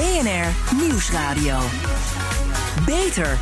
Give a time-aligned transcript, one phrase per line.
[0.00, 1.58] BNR Nieuwsradio.
[2.86, 3.38] Beter.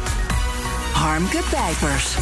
[0.93, 2.17] Harmke Pijpers.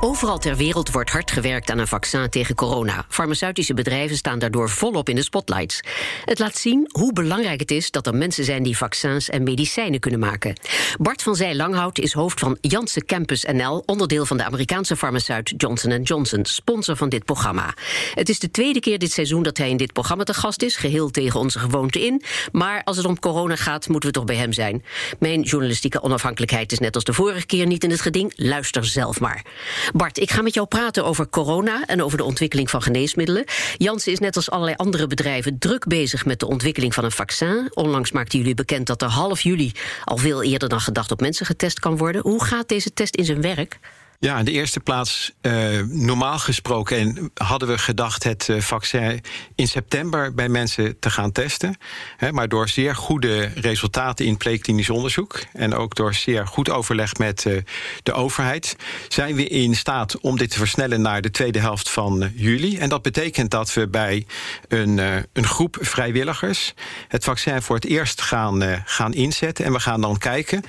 [0.00, 3.04] Overal ter wereld wordt hard gewerkt aan een vaccin tegen corona.
[3.08, 5.80] Farmaceutische bedrijven staan daardoor volop in de spotlights.
[6.24, 10.00] Het laat zien hoe belangrijk het is dat er mensen zijn die vaccins en medicijnen
[10.00, 10.56] kunnen maken.
[10.98, 15.54] Bart van Zij Langhout is hoofd van Janssen Campus NL, onderdeel van de Amerikaanse farmaceut
[15.56, 17.74] Johnson Johnson, sponsor van dit programma.
[18.14, 20.76] Het is de tweede keer dit seizoen dat hij in dit programma te gast is,
[20.76, 22.22] geheel tegen onze gewoonte in.
[22.52, 24.84] Maar als het om corona gaat, moeten we toch bij hem zijn.
[25.18, 28.32] Mijn journalistieke onafhankelijkheid is net als de vorige keer niet in het geding.
[28.36, 29.44] Luister zelf maar.
[29.92, 33.44] Bart, ik ga met jou praten over corona en over de ontwikkeling van geneesmiddelen.
[33.76, 37.70] Janssen is net als allerlei andere bedrijven druk bezig met de ontwikkeling van een vaccin.
[37.74, 39.72] Onlangs maakten jullie bekend dat er half juli
[40.04, 42.22] al veel eerder dan gedacht op mensen getest kan worden.
[42.22, 43.78] Hoe gaat deze test in zijn werk?
[44.18, 49.20] Ja, in de eerste plaats, uh, normaal gesproken en hadden we gedacht het uh, vaccin
[49.54, 51.76] in september bij mensen te gaan testen.
[52.16, 57.16] Hè, maar door zeer goede resultaten in preklinisch onderzoek en ook door zeer goed overleg
[57.16, 57.62] met uh,
[58.02, 58.76] de overheid,
[59.08, 62.78] zijn we in staat om dit te versnellen naar de tweede helft van juli.
[62.78, 64.26] En dat betekent dat we bij
[64.68, 64.98] een,
[65.32, 66.74] een groep vrijwilligers
[67.08, 69.64] het vaccin voor het eerst gaan, gaan inzetten.
[69.64, 70.64] En we gaan dan kijken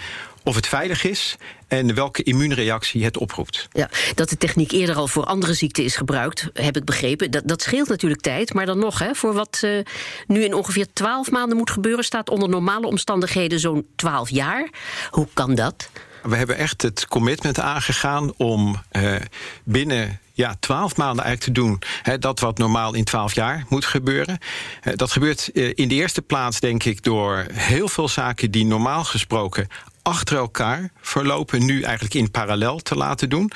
[0.45, 1.35] of het veilig is
[1.67, 3.67] en welke immuunreactie het oproept.
[3.71, 7.31] Ja, dat de techniek eerder al voor andere ziekten is gebruikt, heb ik begrepen.
[7.31, 9.79] Dat, dat scheelt natuurlijk tijd, maar dan nog, hè, voor wat uh,
[10.27, 14.69] nu in ongeveer 12 maanden moet gebeuren, staat onder normale omstandigheden zo'n 12 jaar.
[15.09, 15.89] Hoe kan dat?
[16.23, 19.15] We hebben echt het commitment aangegaan om uh,
[19.63, 21.81] binnen ja, twaalf maanden eigenlijk te doen.
[22.01, 24.37] Hè, dat wat normaal in twaalf jaar moet gebeuren.
[24.83, 29.03] Uh, dat gebeurt in de eerste plaats, denk ik, door heel veel zaken die normaal
[29.03, 29.67] gesproken
[30.05, 33.51] achter elkaar verlopen, nu eigenlijk in parallel te laten doen.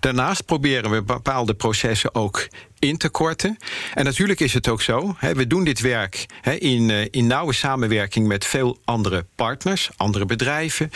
[0.00, 3.56] Daarnaast proberen we bepaalde processen ook in te korten.
[3.94, 7.26] En natuurlijk is het ook zo, hè, we doen dit werk hè, in, uh, in
[7.26, 10.90] nauwe samenwerking met veel andere partners, andere bedrijven.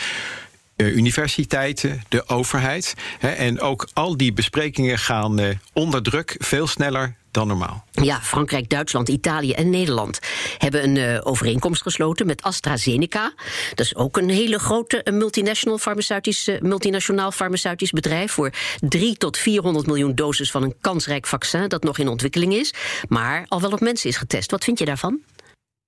[0.75, 2.93] Uh, universiteiten, de overheid.
[3.19, 7.83] En ook al die besprekingen gaan uh, onder druk veel sneller dan normaal.
[7.91, 10.19] Ja, Frankrijk, Duitsland, Italië en Nederland
[10.57, 13.33] hebben een uh, overeenkomst gesloten met AstraZeneca.
[13.69, 19.37] Dat is ook een hele grote multinational farmaceutisch, uh, multinationaal farmaceutisch bedrijf voor 3 tot
[19.37, 22.73] 400 miljoen doses van een kansrijk vaccin dat nog in ontwikkeling is,
[23.07, 24.51] maar al wel op mensen is getest.
[24.51, 25.19] Wat vind je daarvan?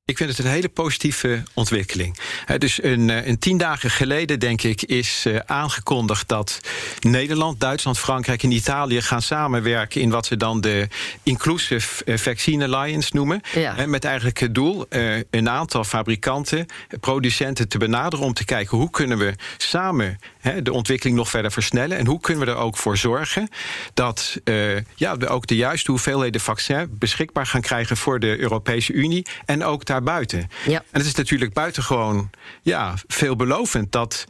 [0.09, 2.17] Ik vind het een hele positieve ontwikkeling.
[2.57, 6.59] Dus een, een, tien dagen geleden, denk ik, is uh, aangekondigd dat
[6.99, 10.87] Nederland, Duitsland, Frankrijk en Italië gaan samenwerken in wat ze dan de
[11.23, 13.41] Inclusive Vaccine Alliance noemen.
[13.53, 13.85] Ja.
[13.85, 16.65] Met eigenlijk het doel uh, een aantal fabrikanten,
[16.99, 20.19] producenten te benaderen om te kijken hoe kunnen we samen
[20.63, 23.49] de ontwikkeling nog verder versnellen en hoe kunnen we er ook voor zorgen
[23.93, 24.37] dat
[24.95, 29.63] ja, we ook de juiste hoeveelheden vaccin beschikbaar gaan krijgen voor de Europese Unie en
[29.63, 30.47] ook daar buiten.
[30.65, 30.83] Ja.
[30.91, 32.29] En het is natuurlijk buitengewoon
[32.61, 34.25] ja, veelbelovend dat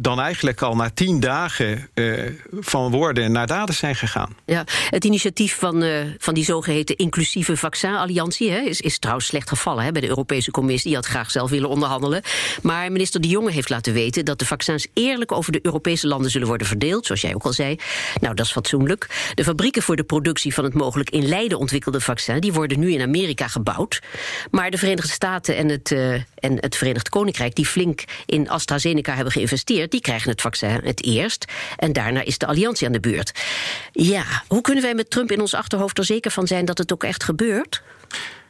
[0.00, 2.30] dan eigenlijk al na tien dagen uh,
[2.60, 4.36] van woorden naar daden zijn gegaan.
[4.44, 9.48] Ja, het initiatief van, uh, van die zogeheten inclusieve vaccinalliantie hè, is, is trouwens slecht
[9.48, 10.88] gevallen hè, bij de Europese Commissie.
[10.90, 12.22] Die had graag zelf willen onderhandelen.
[12.62, 16.30] Maar minister De Jonge heeft laten weten dat de vaccins eerlijk over de Europese landen
[16.30, 17.76] zullen worden verdeeld, zoals jij ook al zei.
[18.20, 19.32] Nou, dat is fatsoenlijk.
[19.34, 22.92] De fabrieken voor de productie van het mogelijk in Leiden ontwikkelde vaccin, die worden nu
[22.92, 24.02] in Amerika gebouwd.
[24.50, 26.24] Maar de Verenigde Staten en het, uh, en
[26.60, 31.44] het Verenigd Koninkrijk, die flink in AstraZeneca hebben geïnvesteerd, die krijgen het vaccin het eerst.
[31.76, 33.40] En daarna is de alliantie aan de beurt.
[33.92, 36.92] Ja, hoe kunnen wij met Trump in ons achterhoofd er zeker van zijn dat het
[36.92, 37.82] ook echt gebeurt?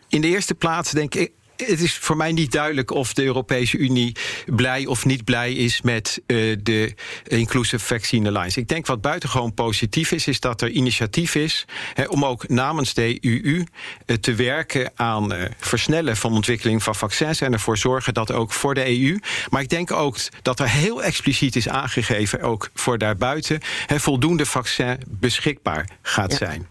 [0.09, 1.33] In de eerste plaats denk ik
[1.67, 4.17] het is voor mij niet duidelijk of de Europese Unie
[4.47, 6.95] blij of niet blij is met uh, de
[7.27, 8.61] Inclusive Vaccine Alliance.
[8.61, 11.67] Ik denk wat buitengewoon positief is, is dat er initiatief is
[12.09, 13.65] om ook namens de EU
[14.07, 18.53] uh, te werken aan uh, versnellen van ontwikkeling van vaccins en ervoor zorgen dat ook
[18.53, 19.19] voor de EU.
[19.51, 24.99] Maar ik denk ook dat er heel expliciet is aangegeven, ook voor daarbuiten, voldoende vaccin
[25.09, 26.37] beschikbaar gaat ja.
[26.37, 26.69] zijn.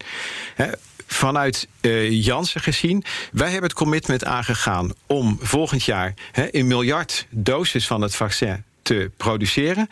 [1.13, 7.27] Vanuit uh, Janssen gezien, wij hebben het commitment aangegaan om volgend jaar hè, een miljard
[7.29, 9.87] doses van het vaccin te produceren.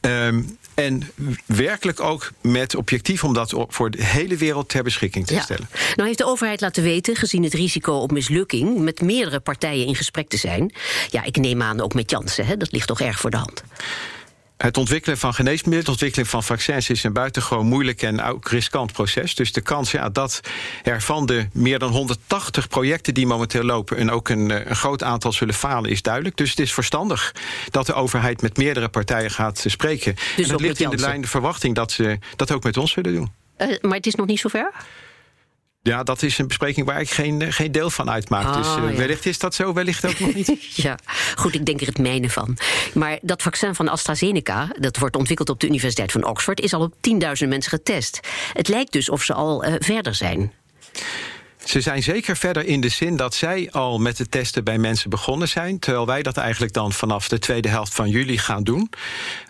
[0.00, 1.10] Um, en
[1.46, 5.40] werkelijk ook met objectief om dat voor de hele wereld ter beschikking te ja.
[5.40, 5.68] stellen.
[5.94, 9.94] Nou heeft de overheid laten weten, gezien het risico op mislukking, met meerdere partijen in
[9.94, 10.72] gesprek te zijn.
[11.10, 12.56] Ja, ik neem aan ook met Janssen, hè?
[12.56, 13.62] dat ligt toch erg voor de hand.
[14.58, 18.92] Het ontwikkelen van geneesmiddelen, het ontwikkelen van vaccins is een buitengewoon moeilijk en ook riskant
[18.92, 19.34] proces.
[19.34, 20.40] Dus de kans ja, dat
[20.82, 25.02] er van de meer dan 180 projecten die momenteel lopen en ook een, een groot
[25.02, 26.36] aantal zullen falen, is duidelijk.
[26.36, 27.34] Dus het is verstandig
[27.70, 30.14] dat de overheid met meerdere partijen gaat spreken.
[30.14, 32.92] Dus en dat ligt in de lijn de verwachting dat ze dat ook met ons
[32.92, 33.32] zullen doen.
[33.58, 34.72] Uh, maar het is nog niet zover?
[35.82, 38.44] Ja, dat is een bespreking waar ik geen, eh, geen deel van uitmaak.
[38.44, 38.96] Ah, dus uh, ja.
[38.96, 40.52] wellicht is dat zo, wellicht ook nog niet.
[40.86, 40.98] ja,
[41.36, 42.56] goed, ik denk er het mijne van.
[42.94, 46.80] Maar dat vaccin van AstraZeneca, dat wordt ontwikkeld op de Universiteit van Oxford, is al
[46.80, 48.20] op 10.000 mensen getest.
[48.52, 50.52] Het lijkt dus of ze al uh, verder zijn.
[51.68, 55.10] Ze zijn zeker verder in de zin dat zij al met de testen bij mensen
[55.10, 55.78] begonnen zijn.
[55.78, 58.90] Terwijl wij dat eigenlijk dan vanaf de tweede helft van juli gaan doen.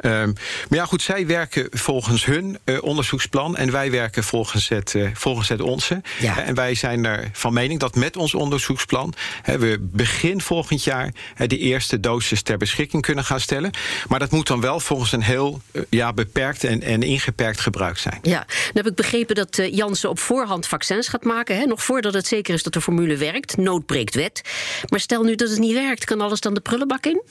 [0.00, 0.32] Um,
[0.68, 3.56] maar ja, goed, zij werken volgens hun uh, onderzoeksplan.
[3.56, 6.02] En wij werken volgens het, uh, volgens het onze.
[6.18, 6.42] Ja.
[6.42, 9.14] En wij zijn er van mening dat met ons onderzoeksplan.
[9.42, 13.70] Hè, we begin volgend jaar hè, de eerste dosis ter beschikking kunnen gaan stellen.
[14.08, 17.98] Maar dat moet dan wel volgens een heel uh, ja, beperkt en, en ingeperkt gebruik
[17.98, 18.18] zijn.
[18.22, 21.56] Ja, dan heb ik begrepen dat Janssen op voorhand vaccins gaat maken.
[21.56, 23.56] Hè, nog voordat het zeker is dat de formule werkt.
[23.56, 24.42] Nood breekt wet.
[24.88, 27.22] Maar stel nu dat het niet werkt, kan alles dan de prullenbak in?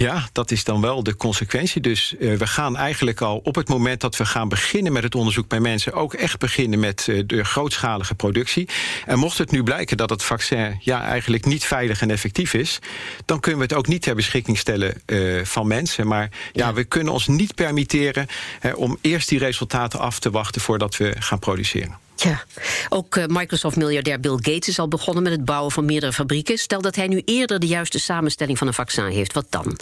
[0.00, 1.80] Ja, dat is dan wel de consequentie.
[1.80, 5.14] Dus uh, we gaan eigenlijk al op het moment dat we gaan beginnen met het
[5.14, 8.68] onderzoek bij mensen ook echt beginnen met uh, de grootschalige productie.
[9.06, 12.78] En mocht het nu blijken dat het vaccin ja, eigenlijk niet veilig en effectief is,
[13.24, 16.06] dan kunnen we het ook niet ter beschikking stellen uh, van mensen.
[16.06, 18.26] Maar ja, ja, we kunnen ons niet permitteren
[18.74, 21.98] om eerst die resultaten af te wachten voordat we gaan produceren.
[22.22, 22.44] Ja,
[22.88, 26.58] ook uh, Microsoft-miljardair Bill Gates is al begonnen met het bouwen van meerdere fabrieken.
[26.58, 29.78] Stel dat hij nu eerder de juiste samenstelling van een vaccin heeft, wat dan?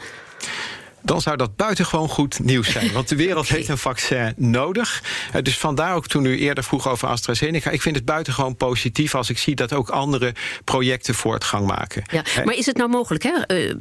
[1.09, 2.93] Dan zou dat buitengewoon goed nieuws zijn.
[2.93, 3.57] Want de wereld okay.
[3.57, 5.03] heeft een vaccin nodig.
[5.35, 7.71] Uh, dus vandaar ook toen u eerder vroeg over AstraZeneca.
[7.71, 10.35] Ik vind het buitengewoon positief als ik zie dat ook andere
[10.65, 12.03] projecten voortgang maken.
[12.11, 13.61] Ja, maar is het nou mogelijk, hè?
[13.61, 13.75] Uh,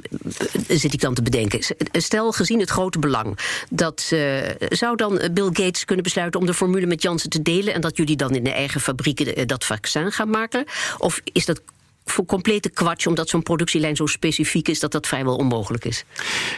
[0.68, 1.60] zit ik dan te bedenken.
[1.92, 3.40] Stel, gezien het grote belang,
[3.70, 4.38] dat uh,
[4.70, 7.98] zou dan Bill Gates kunnen besluiten om de formule met Janssen te delen en dat
[7.98, 10.66] jullie dan in de eigen fabrieken dat vaccin gaan maken?
[10.98, 11.62] Of is dat
[12.26, 16.04] complete kwatsch, omdat zo'n productielijn zo specifiek is dat dat vrijwel onmogelijk is.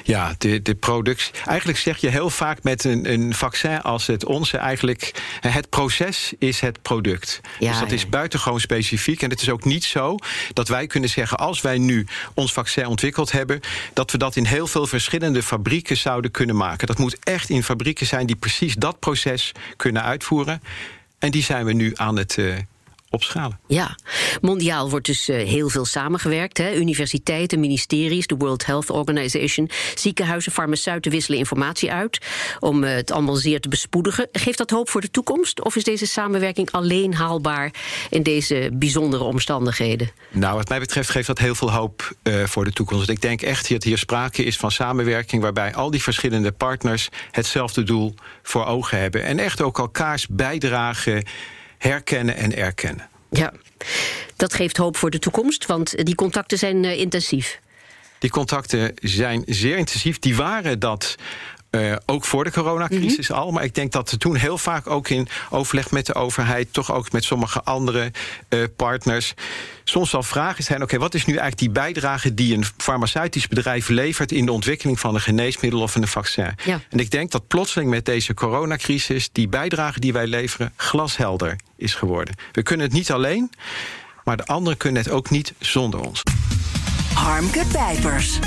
[0.03, 1.33] Ja, de, de productie.
[1.45, 6.33] Eigenlijk zeg je heel vaak met een, een vaccin als het onze, eigenlijk het proces
[6.39, 7.41] is het product.
[7.59, 7.95] Ja, dus dat ja.
[7.95, 9.21] is buitengewoon specifiek.
[9.21, 10.17] En het is ook niet zo
[10.53, 13.59] dat wij kunnen zeggen, als wij nu ons vaccin ontwikkeld hebben,
[13.93, 16.87] dat we dat in heel veel verschillende fabrieken zouden kunnen maken.
[16.87, 20.61] Dat moet echt in fabrieken zijn die precies dat proces kunnen uitvoeren.
[21.19, 22.37] En die zijn we nu aan het.
[22.37, 22.55] Uh,
[23.09, 23.59] opschalen.
[23.67, 23.95] Ja,
[24.41, 26.57] mondiaal wordt dus uh, heel veel samengewerkt.
[26.57, 26.75] Hè?
[26.75, 32.25] Universiteiten, ministeries, de World Health Organization, ziekenhuizen, farmaceuten wisselen informatie uit
[32.59, 34.27] om uh, het allemaal zeer te bespoedigen.
[34.31, 35.63] Geeft dat hoop voor de toekomst?
[35.63, 37.73] Of is deze samenwerking alleen haalbaar
[38.09, 40.09] in deze bijzondere omstandigheden?
[40.29, 43.09] Nou, wat mij betreft geeft dat heel veel hoop uh, voor de toekomst.
[43.09, 47.83] Ik denk echt dat hier sprake is van samenwerking waarbij al die verschillende partners hetzelfde
[47.83, 51.23] doel voor ogen hebben en echt ook elkaars bijdrage
[51.79, 53.09] herkennen en erkennen.
[53.29, 53.53] Ja,
[54.35, 57.59] dat geeft hoop voor de toekomst, want die contacten zijn uh, intensief.
[58.19, 60.19] Die contacten zijn zeer intensief.
[60.19, 61.15] Die waren dat
[61.71, 63.45] uh, ook voor de coronacrisis mm -hmm.
[63.45, 63.51] al.
[63.51, 66.94] Maar ik denk dat er toen heel vaak ook in overleg met de overheid, toch
[66.94, 68.12] ook met sommige andere
[68.50, 69.33] uh, partners,
[69.83, 73.48] soms wel vragen zijn: oké, okay, wat is nu eigenlijk die bijdrage die een farmaceutisch
[73.48, 76.56] bedrijf levert in de ontwikkeling van een geneesmiddel of een vaccin?
[76.66, 76.81] Ja.
[76.89, 81.94] En ik denk dat plotseling met deze coronacrisis die bijdrage die wij leveren glashelder is
[81.94, 82.36] geworden.
[82.51, 83.51] We kunnen het niet alleen,
[84.24, 86.24] maar de anderen kunnen het ook niet zonder ons.
[87.13, 88.39] Harmke Pijpers.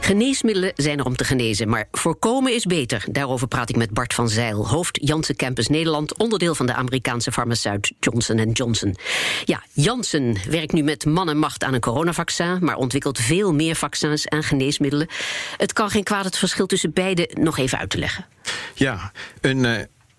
[0.00, 3.04] Geneesmiddelen zijn er om te genezen, maar voorkomen is beter.
[3.10, 7.32] Daarover praat ik met Bart van Zeil, hoofd Janssen Campus Nederland, onderdeel van de Amerikaanse
[7.32, 8.96] farmaceut Johnson Johnson.
[9.44, 13.76] Ja, Janssen werkt nu met man en macht aan een coronavaccin, maar ontwikkelt veel meer
[13.76, 15.08] vaccins en geneesmiddelen.
[15.56, 18.26] Het kan geen kwaad het verschil tussen beide nog even uit te leggen.
[18.74, 19.64] Ja, een.
[19.64, 19.78] Uh...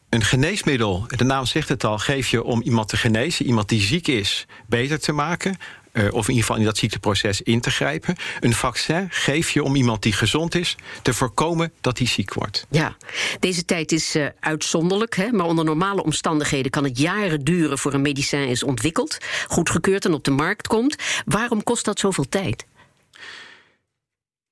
[0.09, 3.81] Een geneesmiddel, de naam zegt het al, geef je om iemand te genezen, iemand die
[3.81, 5.57] ziek is, beter te maken.
[5.97, 8.15] Uh, of in ieder geval in dat ziekteproces in te grijpen.
[8.39, 12.65] Een vaccin geef je om iemand die gezond is te voorkomen dat hij ziek wordt.
[12.69, 12.97] Ja,
[13.39, 17.93] deze tijd is uh, uitzonderlijk, hè, maar onder normale omstandigheden kan het jaren duren voor
[17.93, 20.95] een medicijn is ontwikkeld, goedgekeurd en op de markt komt.
[21.25, 22.65] Waarom kost dat zoveel tijd?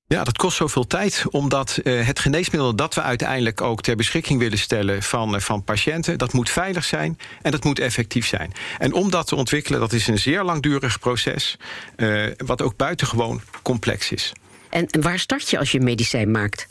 [0.08, 4.38] Ja, dat kost zoveel tijd, omdat uh, het geneesmiddel dat we uiteindelijk ook ter beschikking
[4.38, 8.52] willen stellen van, uh, van patiënten, dat moet veilig zijn en dat moet effectief zijn.
[8.78, 11.56] En om dat te ontwikkelen, dat is een zeer langdurig proces,
[11.96, 14.32] uh, wat ook buitengewoon complex is.
[14.70, 16.66] En waar start je als je medicijn maakt?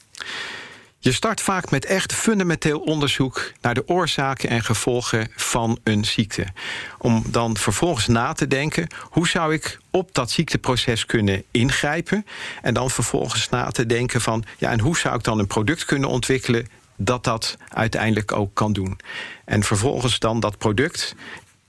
[1.05, 6.45] Je start vaak met echt fundamenteel onderzoek naar de oorzaken en gevolgen van een ziekte.
[6.97, 12.25] Om dan vervolgens na te denken: hoe zou ik op dat ziekteproces kunnen ingrijpen?
[12.61, 15.85] En dan vervolgens na te denken van: ja, en hoe zou ik dan een product
[15.85, 18.99] kunnen ontwikkelen dat dat uiteindelijk ook kan doen?
[19.45, 21.15] En vervolgens dan dat product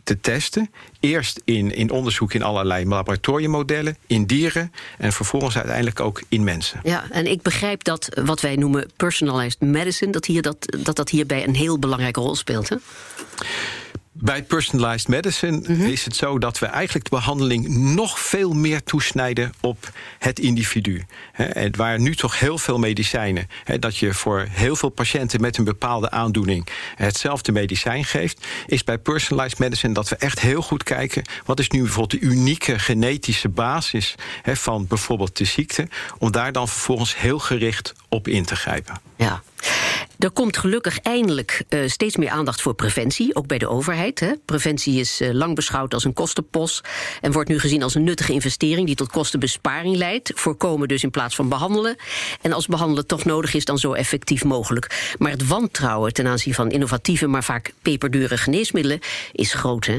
[0.07, 0.71] te testen.
[1.01, 6.81] Eerst in, in onderzoek in allerlei laboratoriummodellen, in dieren en vervolgens uiteindelijk ook in mensen.
[6.83, 11.09] Ja, en ik begrijp dat wat wij noemen personalized medicine, dat hier dat, dat, dat
[11.09, 12.69] hierbij een heel belangrijke rol speelt.
[12.69, 12.77] Hè?
[14.19, 15.83] Bij personalized medicine mhm.
[15.83, 21.05] is het zo dat we eigenlijk de behandeling nog veel meer toesnijden op het individu.
[21.33, 25.65] En waar nu toch heel veel medicijnen, dat je voor heel veel patiënten met een
[25.65, 31.23] bepaalde aandoening hetzelfde medicijn geeft, is bij personalized medicine dat we echt heel goed kijken
[31.45, 36.69] wat is nu bijvoorbeeld de unieke genetische basis van bijvoorbeeld de ziekte, om daar dan
[36.69, 39.01] vervolgens heel gericht op in te grijpen.
[39.17, 39.43] Ja.
[40.19, 44.21] Er komt gelukkig eindelijk uh, steeds meer aandacht voor preventie, ook bij de overheid.
[44.21, 44.33] Hè.
[44.45, 46.89] Preventie is uh, lang beschouwd als een kostenpost
[47.21, 50.33] en wordt nu gezien als een nuttige investering die tot kostenbesparing leidt.
[50.35, 51.97] Voorkomen dus in plaats van behandelen.
[52.41, 55.15] En als behandelen toch nodig is, dan zo effectief mogelijk.
[55.19, 59.01] Maar het wantrouwen ten aanzien van innovatieve, maar vaak peperdure geneesmiddelen
[59.33, 59.87] is groot.
[59.87, 59.99] Hè?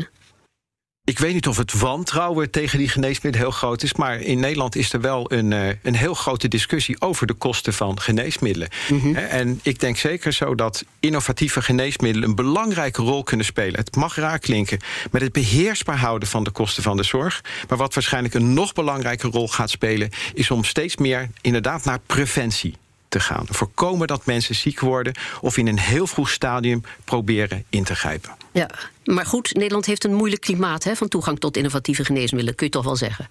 [1.08, 3.94] Ik weet niet of het wantrouwen tegen die geneesmiddelen heel groot is.
[3.94, 7.74] Maar in Nederland is er wel een, uh, een heel grote discussie over de kosten
[7.74, 8.70] van geneesmiddelen.
[8.90, 9.16] Mhm.
[9.16, 13.80] En ik denk zeker zo dat innovatieve geneesmiddelen een belangrijke rol kunnen spelen.
[13.80, 14.80] Het mag raar klinken
[15.12, 17.44] met het beheersbaar houden van de kosten van de zorg.
[17.68, 22.00] Maar wat waarschijnlijk een nog belangrijke rol gaat spelen, is om steeds meer inderdaad naar
[22.06, 22.76] preventie
[23.10, 23.46] te gaan.
[23.50, 28.32] Voorkomen dat mensen ziek worden of in een heel vroeg stadium proberen in te grijpen.
[28.52, 28.70] Ja,
[29.04, 32.72] maar goed, Nederland heeft een moeilijk klimaat hè, van toegang tot innovatieve geneesmiddelen, kun je
[32.72, 33.28] toch wel zeggen.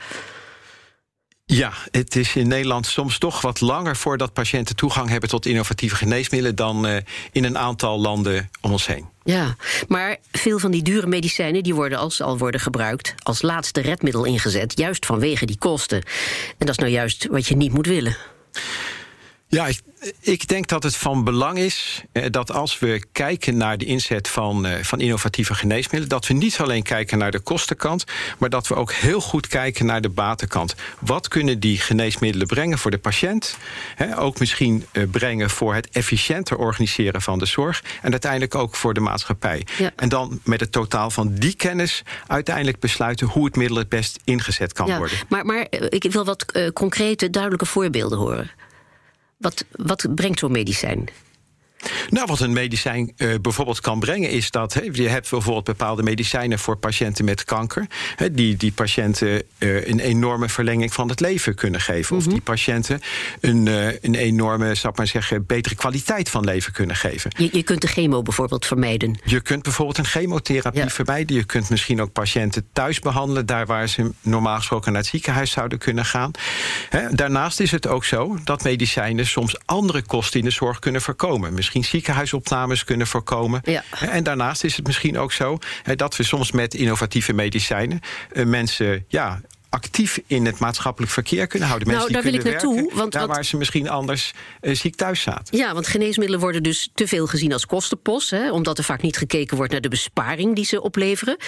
[1.49, 5.97] Ja, het is in Nederland soms toch wat langer voordat patiënten toegang hebben tot innovatieve
[5.97, 6.97] geneesmiddelen dan uh,
[7.33, 9.07] in een aantal landen om ons heen.
[9.25, 9.57] Ja,
[9.89, 14.25] maar veel van die dure medicijnen die worden als al worden gebruikt als laatste redmiddel
[14.25, 16.03] ingezet, juist vanwege die kosten.
[16.59, 18.17] En dat is nou juist wat je niet moet willen.
[19.49, 19.81] Ja, ik,
[20.21, 24.29] ik, denk dat het van belang is eh, dat als we kijken naar de inzet
[24.29, 28.05] van, eh, van innovatieve geneesmiddelen, dat we niet alleen kijken naar de kostenkant,
[28.39, 30.75] maar dat we ook heel goed kijken naar de batenkant.
[30.99, 33.57] Wat kunnen die geneesmiddelen brengen voor de patiënt?
[34.17, 38.95] ook misschien eh, brengen voor het efficiënter organiseren van de zorg en uiteindelijk ook voor
[38.95, 39.67] de maatschappij.
[39.97, 44.19] En dan met het totaal van die kennis uiteindelijk besluiten hoe het middel het best
[44.25, 45.19] ingezet kan ja, worden.
[45.29, 48.51] Maar, maar ik wil wat concrete, duidelijke voorbeelden horen.
[49.37, 51.09] Wat, wat brengt zo'n medicijn?
[52.11, 56.03] Nou, wat een medicijn uh, bijvoorbeeld kan brengen, is dat he, je hebt bijvoorbeeld bepaalde
[56.03, 61.21] medicijnen voor patiënten met kanker, he, die die patiënten uh, een enorme verlenging van het
[61.21, 62.17] leven kunnen geven.
[62.17, 62.33] Of mhm.
[62.33, 63.01] die patiënten
[63.41, 67.31] een, uh, een enorme, zou ik maar zeggen, betere kwaliteit van leven kunnen geven.
[67.37, 69.19] Je, je kunt de chemo bijvoorbeeld vermijden.
[69.25, 71.37] Je kunt bijvoorbeeld een chemotherapie vermijden.
[71.37, 75.51] Je kunt misschien ook patiënten thuis behandelen, daar waar ze normaal gesproken naar het ziekenhuis
[75.51, 76.31] zouden kunnen gaan.
[76.89, 81.01] He, daarnaast is het ook zo dat medicijnen soms andere kosten in de zorg kunnen
[81.01, 83.61] voorkomen misschien ziekenhuisopnames kunnen voorkomen.
[83.65, 83.85] Ja.
[84.01, 85.59] En daarnaast is het misschien ook zo
[85.97, 88.01] dat we soms met innovatieve medicijnen
[88.33, 89.41] eh, mensen ja,
[89.77, 91.89] actief in het maatschappelijk verkeer kunnen houden.
[91.89, 92.75] Mensen nou, daar wil ik naartoe.
[92.75, 95.57] Werken, want daar waar ze misschien anders uh, ziek thuis zaten.
[95.57, 98.31] Ja, want geneesmiddelen worden dus te veel gezien als kostenpost.
[98.31, 101.37] Hè, omdat er vaak niet gekeken wordt naar de besparing die ze opleveren.
[101.39, 101.47] Uh,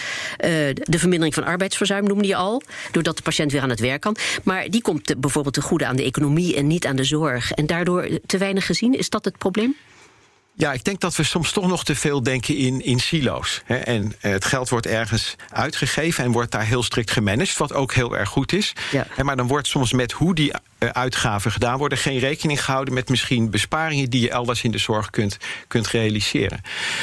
[0.75, 2.62] de vermindering van arbeidsverzuim noemde je al.
[2.90, 4.16] Doordat de patiënt weer aan het werk kan.
[4.42, 7.52] Maar die komt bijvoorbeeld te goede aan de economie en niet aan de zorg.
[7.52, 8.99] En daardoor te weinig gezien.
[8.99, 9.76] Is dat het probleem?
[10.59, 13.62] Ja, ik denk dat we soms toch nog te veel denken in, in silo's.
[13.65, 13.77] Hè.
[13.77, 17.93] En eh, het geld wordt ergens uitgegeven en wordt daar heel strikt gemanaged, wat ook
[17.93, 18.73] heel erg goed is.
[18.91, 19.07] Ja.
[19.23, 23.09] Maar dan wordt soms met hoe die eh, uitgaven gedaan worden geen rekening gehouden met
[23.09, 25.37] misschien besparingen die je elders in de zorg kunt,
[25.69, 26.61] kunt realiseren.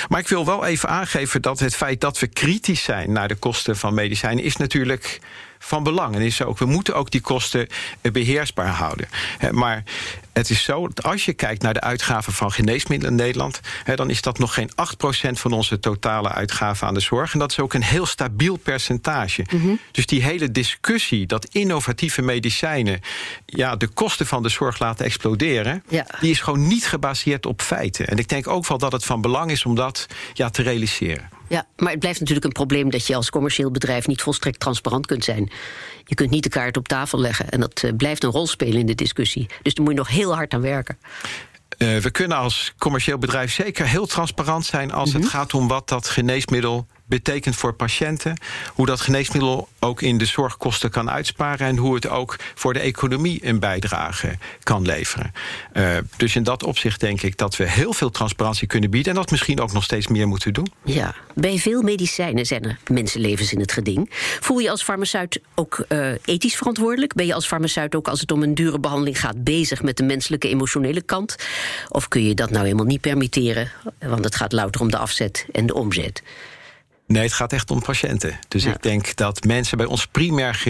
[0.08, 3.36] Maar ik wil wel even aangeven dat het feit dat we kritisch zijn naar de
[3.36, 5.20] kosten van medicijnen is natuurlijk
[5.66, 6.16] van belang.
[6.16, 7.68] En is ook, we moeten ook die kosten
[8.02, 9.08] eh, beheersbaar houden.
[9.52, 9.84] Maar
[10.34, 13.60] het is zo dat als je kijkt naar de uitgaven van geneesmiddelen in Nederland,
[13.96, 17.34] dan is dat nog geen 8% van onze totale uitgaven aan de zorg.
[17.34, 19.46] En dat is ook een heel stabiel percentage.
[19.52, 19.76] Mhm.
[19.92, 23.00] Dus die hele discussie dat innovatieve medicijnen
[23.46, 25.84] ja, de kosten van de zorg laten exploderen,
[26.20, 28.08] die is gewoon niet gebaseerd op feiten.
[28.08, 31.35] En ik denk ook wel dat het van belang is om dat ja, te realiseren.
[31.48, 35.06] Ja, maar het blijft natuurlijk een probleem dat je als commercieel bedrijf niet volstrekt transparant
[35.06, 35.52] kunt zijn.
[36.04, 38.80] Je kunt niet de kaart op tafel leggen en dat eh, blijft een rol spelen
[38.80, 39.48] in de discussie.
[39.62, 40.98] Dus daar moet je nog heel hard aan werken.
[41.78, 45.32] Uh, we kunnen als commercieel bedrijf zeker heel transparant zijn als het mhm.
[45.32, 48.40] gaat om wat dat geneesmiddel betekent voor patiënten.
[48.74, 51.68] Hoe dat geneesmiddel ook in de zorgkosten kan uitsparen.
[51.68, 55.32] En hoe het ook voor de economie een bijdrage kan leveren.
[55.74, 59.14] Uh, dus in dat opzicht denk ik dat we heel veel transparantie kunnen bieden.
[59.14, 60.72] En dat misschien ook nog steeds meer moeten doen.
[60.84, 64.10] Ja, bij veel medicijnen zijn er mensenlevens in het geding.
[64.40, 67.14] Voel je als farmaceut ook uh, ethisch verantwoordelijk?
[67.14, 70.04] Ben je als farmaceut ook als het om een dure behandeling gaat bezig met de
[70.04, 71.36] menselijke emotionele kant?
[71.90, 73.72] Of kun je dat nou helemaal niet permitteren?
[74.00, 76.24] Want het gaat louter om de afzet en de omzet.
[77.08, 78.40] Nee, het gaat echt om patiënten.
[78.48, 80.64] Dus ik denk dat mensen bij ons primair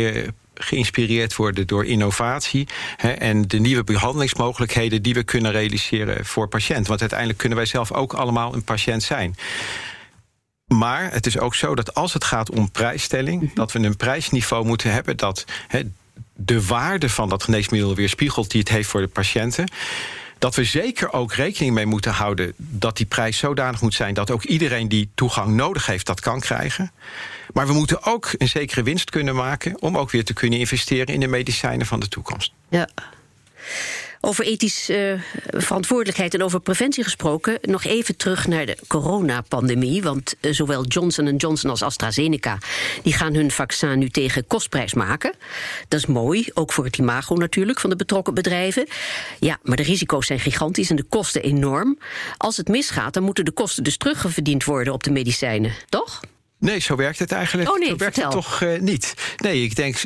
[0.54, 6.88] geïnspireerd worden door innovatie hè, en de nieuwe behandelingsmogelijkheden die we kunnen realiseren voor patiënten.
[6.88, 9.36] Want uiteindelijk kunnen wij zelf ook allemaal een patiënt zijn.
[10.66, 13.56] Maar het is ook zo dat als het gaat om prijsstelling, Mhm.
[13.56, 15.82] dat we een prijsniveau moeten hebben dat hè,
[16.36, 19.70] de waarde van dat geneesmiddel weerspiegelt die het heeft voor de patiënten.
[20.38, 24.32] Dat we zeker ook rekening mee moeten houden dat die prijs zodanig moet zijn dat
[24.32, 26.92] ook iedereen die toegang nodig heeft, dat kan krijgen.
[27.54, 31.14] Maar we moeten ook een zekere winst kunnen maken om ook weer te kunnen investeren
[31.14, 32.54] in de medicijnen van de toekomst.
[32.70, 32.90] Ja.
[34.26, 35.14] Over ethisch eh,
[35.48, 40.02] verantwoordelijkheid en over preventie gesproken, nog even terug naar de coronapandemie.
[40.02, 42.58] Want eh, zowel Johnson Johnson als AstraZeneca
[43.04, 45.34] die gaan hun vaccin nu tegen kostprijs maken.
[45.88, 48.88] Dat is mooi, ook voor het imago natuurlijk van de betrokken bedrijven.
[49.40, 51.98] Ja, maar de risico's zijn gigantisch en de kosten enorm.
[52.38, 56.20] Als het misgaat, dan moeten de kosten dus terugverdiend worden op de medicijnen, toch?
[56.60, 57.70] Nee, zo werkt het eigenlijk.
[57.70, 59.14] Oh nee, zo werkt het toch eh, niet.
[59.38, 59.98] Nee, ik denk,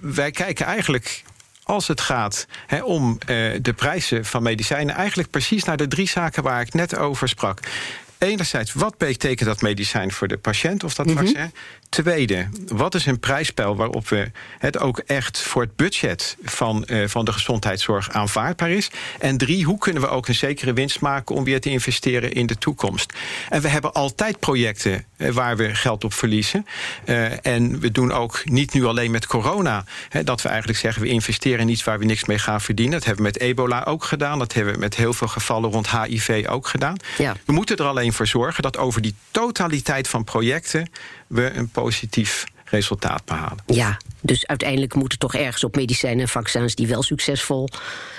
[0.00, 1.22] wij kijken eigenlijk.
[1.64, 2.46] Als het gaat
[2.84, 6.96] om eh, de prijzen van medicijnen, eigenlijk precies naar de drie zaken waar ik net
[6.96, 7.60] over sprak.
[8.18, 11.16] Enerzijds, wat betekent dat medicijn voor de patiënt of dat Mhm.
[11.16, 11.52] vaccin?
[11.88, 17.08] Tweede, wat is een prijsspel waarop we het ook echt voor het budget van, eh,
[17.08, 18.90] van de gezondheidszorg aanvaardbaar is?
[19.18, 22.46] En drie, hoe kunnen we ook een zekere winst maken om weer te investeren in
[22.46, 23.12] de toekomst?
[23.48, 26.66] En we hebben altijd projecten waar we geld op verliezen.
[27.04, 31.02] Eh, en we doen ook niet nu alleen met corona, hè, dat we eigenlijk zeggen
[31.02, 32.94] we investeren in iets waar we niks mee gaan verdienen.
[32.94, 34.38] Dat hebben we met ebola ook gedaan.
[34.38, 36.96] Dat hebben we met heel veel gevallen rond HIV ook gedaan.
[37.18, 37.36] Ja.
[37.44, 40.88] We moeten er alleen voor zorgen dat over die totaliteit van projecten
[41.26, 43.58] we een positief resultaat behalen.
[43.66, 47.68] Ja, dus uiteindelijk moet het toch ergens op medicijnen en vaccins die wel succesvol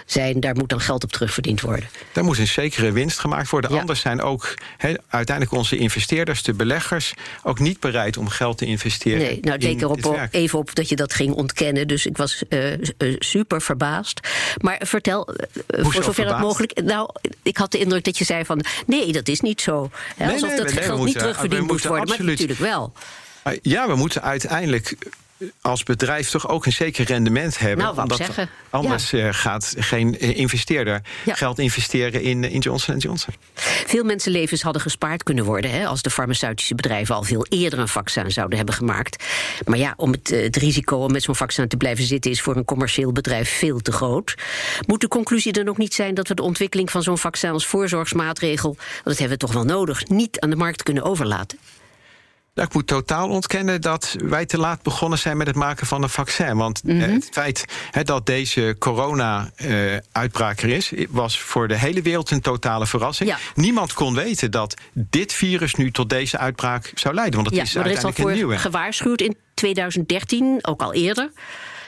[0.05, 1.89] zijn, daar moet dan geld op terugverdiend worden.
[2.11, 3.71] Daar moet een zekere winst gemaakt worden.
[3.73, 3.79] Ja.
[3.79, 8.65] Anders zijn ook he, uiteindelijk onze investeerders, de beleggers, ook niet bereid om geld te
[8.65, 9.19] investeren.
[9.19, 10.33] Nee, nou, erop dit werk.
[10.33, 11.87] even op dat je dat ging ontkennen.
[11.87, 12.79] Dus ik was eh, eh,
[13.19, 14.19] super verbaasd.
[14.61, 16.43] Maar vertel, eh, voor zo zover verbaasd?
[16.43, 16.81] mogelijk.
[16.83, 17.09] Nou,
[17.43, 18.65] ik had de indruk dat je zei van.
[18.85, 19.89] Nee, dat is niet zo.
[20.17, 22.07] Alsof nee, dat nee, geld moeten- niet terugverdiend moet moeten worden.
[22.07, 22.93] Maar absoluut- natuurlijk wel.
[23.45, 24.95] Maar Ja, we moeten uiteindelijk
[25.37, 27.85] eh, als bedrijf toch ook een zeker rendement hebben.
[27.85, 28.49] Nou, omdat zeggen.
[28.69, 31.33] Anders eh, gaat geen eh, investeerder Ja.
[31.33, 33.33] geld investeren in, eh, in Johnson Johnson.
[33.85, 37.87] Veel mensenlevens hadden gespaard kunnen worden hè, als de farmaceutische bedrijven al veel eerder een
[37.87, 39.23] vaccin zouden hebben gemaakt.
[39.65, 42.41] Maar ja, om het, eh, het risico om met zo'n vaccin te blijven zitten is
[42.41, 44.35] voor een commercieel bedrijf veel te groot.
[44.87, 47.65] Moet de conclusie dan ook niet zijn dat we de ontwikkeling van zo'n vaccin als
[47.65, 51.57] voorzorgsmaatregel, dat hebben we toch wel nodig, niet aan de markt kunnen overlaten?
[52.55, 56.03] Nou, ik moet totaal ontkennen dat wij te laat begonnen zijn met het maken van
[56.03, 56.57] een vaccin.
[56.57, 57.01] Want Mhm.
[57.01, 57.65] eh, het feit
[58.03, 63.29] dat deze corona-uitbraak er is, was voor de hele wereld een totale verrassing.
[63.29, 63.37] Ja.
[63.55, 67.35] Niemand kon weten dat dit virus nu tot deze uitbraak zou leiden.
[67.35, 68.69] Want het ja, is maar er is al uiteindelijk voor nieuwe.
[68.69, 71.31] gewaarschuwd in 2013, ook al eerder.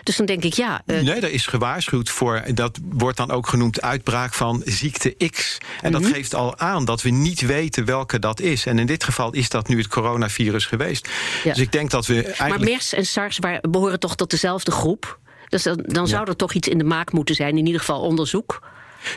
[0.08, 3.48] Dus dan denk ik, ja, eh, Nee, er is gewaarschuwd voor, dat wordt dan ook
[3.48, 5.58] genoemd uitbraak van ziekte X.
[5.82, 6.02] En Mhm.
[6.02, 8.66] dat geeft al aan dat we niet weten welke dat is.
[8.66, 11.10] En in dit geval is dat nu het coronavirus geweest.
[11.44, 11.54] Ja.
[11.54, 12.64] Dus ik denk dat we maar eigenlijk...
[12.72, 13.40] MERS en SARS
[13.70, 15.20] behoren toch tot dezelfde groep?
[15.50, 18.02] Dus dan, dan zou er toch iets in de maak moeten zijn, in ieder geval
[18.02, 18.62] onderzoek.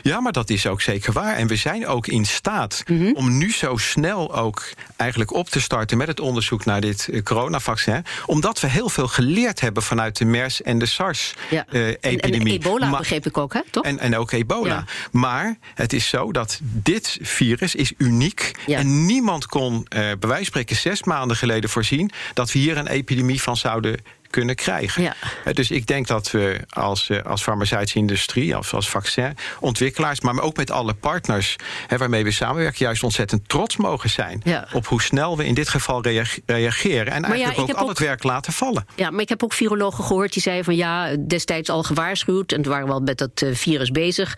[0.01, 1.35] Ja, maar dat is ook zeker waar.
[1.35, 3.11] En we zijn ook in staat Mhm.
[3.13, 4.63] om nu zo snel ook
[4.97, 8.05] eigenlijk op te starten met het onderzoek naar dit eh, coronavaccin.
[8.25, 10.85] Omdat we heel veel geleerd hebben vanuit de MERS en de Ja.
[10.85, 12.39] en, SARS-epidemie.
[12.39, 13.59] en ebola begreep ik ook, hè?
[13.71, 13.83] Toch?
[13.83, 14.73] En, en ook ebola.
[14.73, 14.85] Ja.
[15.11, 18.51] Maar het is zo dat dit virus is uniek.
[18.65, 18.77] Ja.
[18.77, 22.11] En niemand kon eh, bij wijze van spreken zes maanden geleden voorzien...
[22.33, 23.97] dat we hier een epidemie van zouden
[24.31, 25.03] kunnen krijgen.
[25.03, 25.13] Ja.
[25.45, 30.21] Eh, Dus ik denk dat we als, eh, als farmaceutische industrie, als, als vaccinontwikkelaars...
[30.21, 31.55] maar ook met alle partners
[31.87, 32.85] hè, waarmee we samenwerken...
[32.85, 34.67] juist ontzettend trots mogen zijn Ja.
[34.73, 37.13] op hoe snel we in dit geval reage- reageren...
[37.13, 38.85] en eigenlijk ook al ook- het werk laten vallen.
[38.95, 42.61] Ja, maar ik heb ook virologen gehoord die zeiden van ja, destijds al gewaarschuwd en
[42.61, 44.37] we waren wel met dat eh, virus bezig.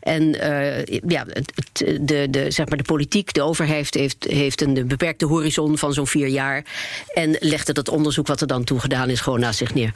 [0.00, 0.22] En
[1.08, 5.24] ja, het, het- de, de, zeg maar de politiek, de overheid heeft, heeft een beperkte
[5.26, 6.64] horizon van zo'n vier jaar.
[7.14, 9.92] En legde dat onderzoek wat er dan toe gedaan is gewoon naast zich neer.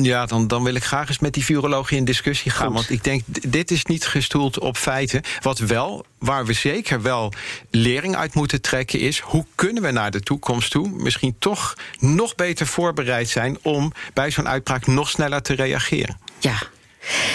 [0.00, 2.66] Ja, dan, dan wil ik graag eens met die virologen in discussie gaan.
[2.66, 2.74] Goed.
[2.74, 5.22] Want ik denk, dit is niet gestoeld op feiten.
[5.40, 7.32] Wat wel, waar we zeker wel
[7.70, 12.34] lering uit moeten trekken, is hoe kunnen we naar de toekomst toe misschien toch nog
[12.34, 16.18] beter voorbereid zijn om bij zo'n uitbraak nog sneller te reageren.
[16.38, 16.58] Ja,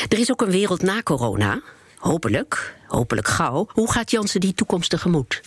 [0.10, 1.62] er is ook een wereld na corona.
[1.98, 3.68] Hopelijk, hopelijk gauw.
[3.72, 5.42] Hoe gaat Jansen die toekomst tegemoet?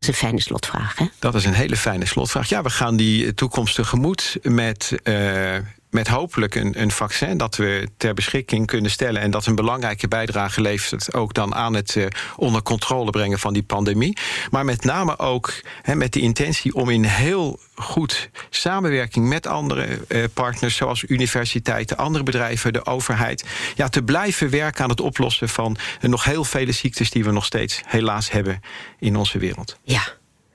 [0.00, 1.04] Dat is een fijne slotvraag, hè?
[1.18, 2.48] Dat is een hele fijne slotvraag.
[2.48, 5.56] Ja, we gaan die toekomst tegemoet met, eh,
[5.90, 9.20] met hopelijk een, een vaccin dat we ter beschikking kunnen stellen.
[9.20, 13.52] En dat een belangrijke bijdrage levert ook dan aan het eh, onder controle brengen van
[13.52, 14.16] die pandemie.
[14.50, 19.98] Maar met name ook hè, met de intentie om in heel goed samenwerking met andere
[20.08, 25.48] eh, partners, zoals universiteiten, andere bedrijven, de overheid, ja, te blijven werken aan het oplossen
[25.48, 28.60] van nog heel vele ziektes die we nog steeds helaas hebben
[28.98, 29.78] in onze wereld.
[29.82, 30.02] Ja.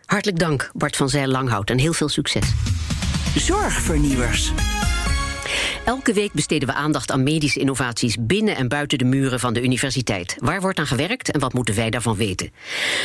[0.05, 2.53] Hartelijk dank, Bart van Zijl Langhout, en heel veel succes.
[3.35, 4.51] Zorgvernieuwers.
[5.85, 9.63] Elke week besteden we aandacht aan medische innovaties binnen en buiten de muren van de
[9.63, 10.35] universiteit.
[10.39, 12.51] Waar wordt aan gewerkt en wat moeten wij daarvan weten?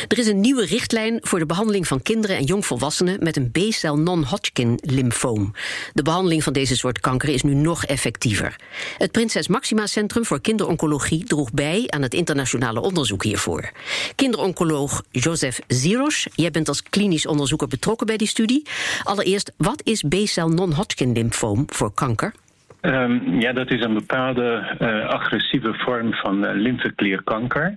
[0.07, 3.97] Er is een nieuwe richtlijn voor de behandeling van kinderen en jongvolwassenen met een B-cel
[3.97, 5.53] non-Hodgkin lymfoom.
[5.93, 8.55] De behandeling van deze soort kanker is nu nog effectiever.
[8.97, 13.71] Het Prinses Maxima Centrum voor Kinderoncologie droeg bij aan het internationale onderzoek hiervoor.
[14.15, 18.65] Kinderoncoloog Joseph Ziros, jij bent als klinisch onderzoeker betrokken bij die studie.
[19.03, 22.33] Allereerst, wat is B-cel non-Hodgkin lymfoom voor kanker?
[22.81, 27.75] Um, ja, dat is een bepaalde uh, agressieve vorm van uh, lymfeklierkanker.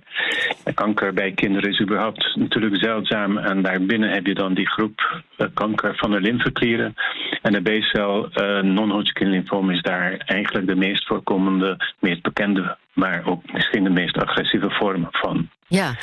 [0.73, 3.37] Kanker bij kinderen is überhaupt natuurlijk zeldzaam.
[3.37, 5.21] En daarbinnen heb je dan die groep
[5.53, 6.95] kanker van de lymfeklieren.
[7.41, 8.29] En de B-cel
[8.61, 14.17] non-Hodgkin lymfoom is daar eigenlijk de meest voorkomende, meest bekende, maar ook misschien de meest
[14.17, 15.49] agressieve vorm van.
[15.67, 15.95] Ja.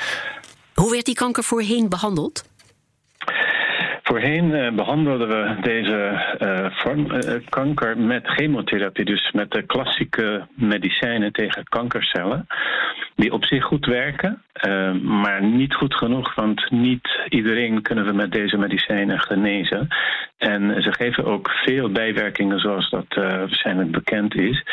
[0.75, 2.51] Hoe werd die kanker voorheen behandeld?
[4.12, 5.98] Voorheen uh, behandelden we deze
[6.40, 12.46] uh, vorm uh, kanker met chemotherapie, dus met de klassieke medicijnen tegen kankercellen,
[13.16, 14.42] die op zich goed werken,
[15.03, 19.88] maar niet goed genoeg, want niet iedereen kunnen we met deze medicijnen genezen.
[20.42, 24.64] En ze geven ook veel bijwerkingen, zoals dat waarschijnlijk bekend is.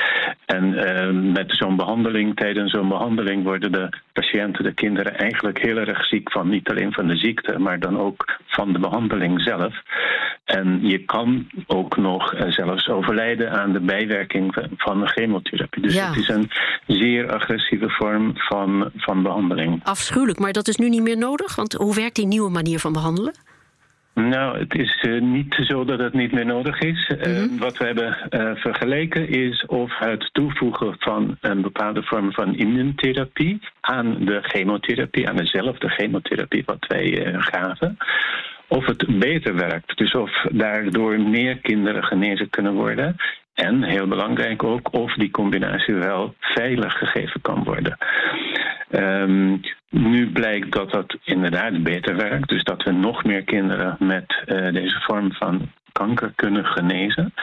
[0.46, 6.06] En met zo'n behandeling, tijdens zo'n behandeling, worden de patiënten, de kinderen, eigenlijk heel erg
[6.06, 9.74] ziek van niet alleen van de ziekte, maar dan ook van de behandeling zelf.
[10.46, 15.82] En je kan ook nog eh, zelfs overlijden aan de bijwerking van de chemotherapie.
[15.82, 16.50] Dus het is een
[16.88, 19.80] zeer agressieve vorm van, van behandeling.
[19.84, 21.56] Afschuwelijk, maar dat is nu niet meer nodig?
[21.56, 23.34] Want hoe werkt die nieuwe manier van behandelen?
[24.28, 27.08] Nou, het is uh, niet zo dat het niet meer nodig is.
[27.08, 27.54] Mm -hmm.
[27.54, 32.56] uh, wat we hebben uh, vergeleken is of het toevoegen van een bepaalde vorm van
[32.56, 37.98] immuuntherapie aan de chemotherapie, aan dezelfde chemotherapie wat wij gaven,
[38.68, 39.98] of het beter werkt.
[39.98, 43.16] Dus of daardoor meer kinderen genezen kunnen worden.
[43.54, 47.98] En heel belangrijk ook of die combinatie wel veilig gegeven kan worden.
[48.92, 52.50] Um, nu blijkt dat dat inderdaad beter werkt.
[52.50, 57.34] Dus dat we nog meer kinderen met uh, deze vorm van kanker kunnen genezen.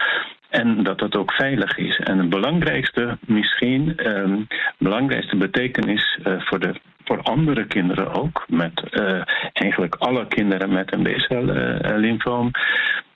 [0.48, 1.98] En dat dat ook veilig is.
[1.98, 4.46] En het belangrijkste, misschien, um,
[4.78, 6.74] belangrijkste betekenis uh, voor de
[7.06, 12.50] voor andere kinderen ook, met uh, eigenlijk alle kinderen met een B-cel-lymfoom,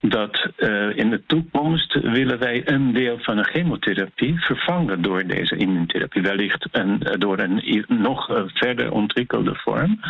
[0.01, 5.57] dat uh, in de toekomst willen wij een deel van een chemotherapie vervangen door deze
[5.57, 6.23] immuuntherapie.
[6.23, 10.01] Wellicht een, door een nog uh, verder ontwikkelde vorm,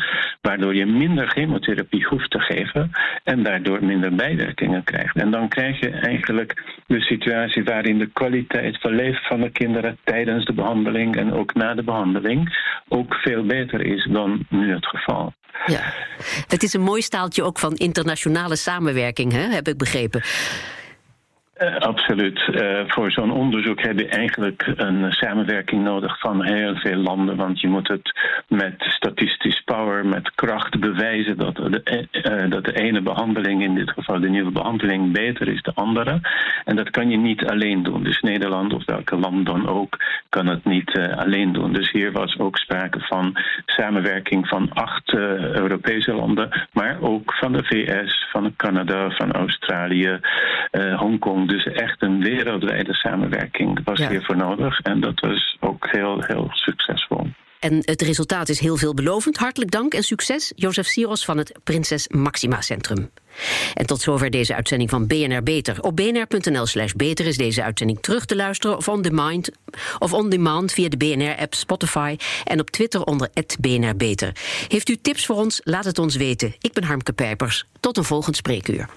[0.40, 2.90] waardoor je minder chemotherapie hoeft te geven
[3.25, 5.16] en daardoor minder bijwerkingen krijgt.
[5.16, 9.99] En dan krijg je eigenlijk de situatie waarin de kwaliteit van leven van de kinderen
[10.05, 14.87] tijdens de behandeling en ook na de behandeling ook veel beter is dan nu het
[14.87, 15.33] geval.
[15.66, 15.92] Ja,
[16.46, 20.22] het is een mooi staaltje ook van internationale samenwerking, hè, heb ik begrepen.
[21.62, 22.49] Uh, absoluut.
[22.51, 27.37] Uh, voor zo'n onderzoek heb je eigenlijk een samenwerking nodig van heel veel landen.
[27.37, 28.18] Want je moet het
[28.49, 33.90] met statistisch power, met kracht bewijzen dat de, uh, dat de ene behandeling, in dit
[33.90, 36.20] geval de nieuwe behandeling, beter is dan de andere.
[36.64, 38.03] En dat kan je niet alleen doen.
[38.03, 39.96] Dus Nederland of welke land dan ook
[40.29, 41.73] kan het niet alleen doen.
[41.73, 47.64] Dus hier was ook sprake van samenwerking van acht Europese landen, maar ook van de
[47.64, 50.20] VS, van Canada, van Australië,
[50.96, 51.49] Hongkong.
[51.50, 54.10] Dus echt een wereldwijde samenwerking was ja.
[54.10, 54.80] hiervoor nodig.
[54.80, 57.26] En dat was ook heel, heel succesvol.
[57.60, 59.36] En het resultaat is heel veelbelovend.
[59.36, 63.10] Hartelijk dank en succes, Jozef Siros van het Prinses Maxima Centrum.
[63.74, 65.80] En tot zover deze uitzending van BNR Beter.
[65.80, 68.76] Op bnr.nl slash beter is deze uitzending terug te luisteren...
[68.76, 69.50] of on demand,
[69.98, 72.16] of on demand via de BNR-app Spotify...
[72.44, 73.28] en op Twitter onder
[73.60, 74.32] BNR Beter.
[74.68, 75.60] Heeft u tips voor ons?
[75.64, 76.54] Laat het ons weten.
[76.60, 77.64] Ik ben Harmke Pijpers.
[77.80, 78.88] Tot een volgend spreekuur.